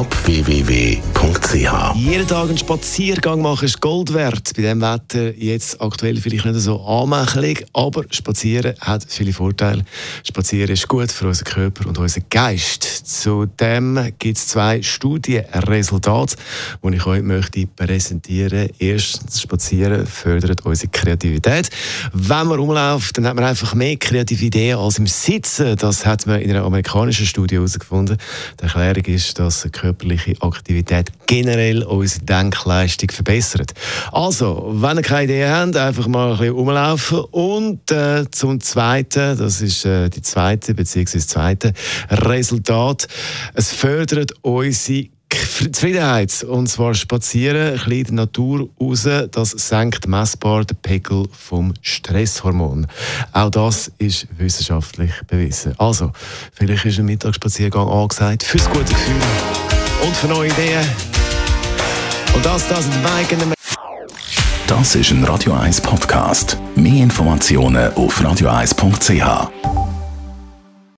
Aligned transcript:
www.kopfwww.ch 0.00 1.96
Jeden 1.96 2.26
Tag 2.26 2.48
einen 2.48 2.56
Spaziergang 2.56 3.42
machen 3.42 3.66
ist 3.66 3.80
Gold 3.80 4.14
wert. 4.14 4.52
Bei 4.56 4.62
diesem 4.62 4.80
Wetter 4.80 5.36
jetzt 5.36 5.80
aktuell 5.80 6.16
vielleicht 6.16 6.46
nicht 6.46 6.60
so 6.60 6.80
anmächelig, 6.80 7.66
aber 7.74 8.04
Spazieren 8.10 8.74
hat 8.80 9.04
viele 9.06 9.32
Vorteile. 9.32 9.84
Spazieren 10.24 10.70
ist 10.70 10.88
gut 10.88 11.12
für 11.12 11.28
unseren 11.28 11.44
Körper 11.44 11.86
und 11.86 11.98
unseren 11.98 12.24
Geist. 12.30 12.82
Zudem 12.82 14.12
gibt 14.18 14.38
es 14.38 14.48
zwei 14.48 14.80
Studienresultate, 14.80 16.36
die 16.82 16.96
ich 16.96 17.06
euch 17.06 17.22
möchte 17.22 17.66
präsentieren 17.66 18.60
möchte. 18.60 18.74
Erstens, 18.78 19.42
Spazieren 19.42 20.06
fördert 20.06 20.64
unsere 20.64 20.90
Kreativität. 20.90 21.68
Wenn 22.12 22.46
man 22.46 22.58
rumläuft, 22.58 23.18
dann 23.18 23.26
hat 23.26 23.34
man 23.34 23.44
einfach 23.44 23.74
mehr 23.74 23.96
kreative 23.96 24.46
Ideen 24.46 24.78
als 24.78 24.98
im 24.98 25.06
Sitzen. 25.06 25.76
Das 25.76 26.06
hat 26.06 26.26
man 26.26 26.40
in 26.40 26.50
einer 26.50 26.64
amerikanischen 26.64 27.26
Studie 27.26 27.56
herausgefunden. 27.56 28.16
Die 28.58 28.64
Erklärung 28.64 29.04
ist, 29.04 29.38
dass 29.38 29.66
körperliche 29.90 30.34
Aktivität 30.40 31.10
generell 31.26 31.82
unsere 31.82 32.24
Denkleistung 32.24 33.10
verbessert. 33.10 33.72
Also, 34.12 34.70
wenn 34.76 34.98
ihr 34.98 35.02
keine 35.02 35.24
Idee 35.24 35.46
habt, 35.46 35.76
einfach 35.76 36.06
mal 36.06 36.32
ein 36.32 36.38
bisschen 36.38 36.54
rumlaufen. 36.54 37.20
Und 37.30 37.90
äh, 37.90 38.24
zum 38.30 38.60
Zweiten, 38.60 39.36
das 39.36 39.60
ist 39.60 39.84
äh, 39.84 40.08
die 40.08 40.22
zweite 40.22 40.74
bzw. 40.74 41.18
das 41.18 41.26
zweite 41.26 41.72
Resultat, 42.10 43.08
es 43.54 43.72
fördert 43.72 44.32
unsere 44.42 45.08
Zufriedenheit. 45.30 46.42
Und 46.44 46.68
zwar 46.68 46.94
spazieren, 46.94 47.68
ein 47.68 47.72
bisschen 47.74 47.92
in 47.92 48.04
der 48.04 48.14
Natur 48.14 48.68
raus, 48.80 49.08
das 49.30 49.50
senkt 49.50 50.06
messbar 50.06 50.64
den 50.64 50.76
Pegel 50.78 51.26
vom 51.32 51.74
Stresshormon. 51.80 52.86
Auch 53.32 53.50
das 53.50 53.92
ist 53.98 54.26
wissenschaftlich 54.36 55.12
bewiesen. 55.26 55.74
Also, 55.78 56.12
vielleicht 56.52 56.84
ist 56.84 56.98
ein 56.98 57.06
Mittagsspaziergang 57.06 57.88
angesagt 57.88 58.42
fürs 58.42 58.68
gute 58.70 58.92
Gefühl 58.92 59.49
und 60.10 60.16
für 60.16 60.28
neue 60.28 60.48
Ideen. 60.48 60.84
Und 62.34 62.44
das, 62.44 62.66
das 62.68 62.84
sind 62.84 62.94
Mike 63.02 63.36
Das 64.66 64.94
ist 64.94 65.10
ein 65.10 65.24
Radio 65.24 65.52
1 65.52 65.80
Podcast. 65.80 66.56
Mehr 66.74 67.02
Informationen 67.02 67.92
auf 67.94 68.20
radio1.ch. 68.20 69.59